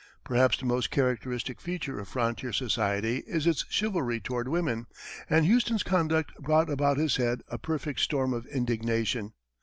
[0.23, 4.87] Perhaps the most characteristic feature of frontier society is its chivalry toward women,
[5.29, 9.33] and Houston's conduct brought about his head a perfect storm of indignation.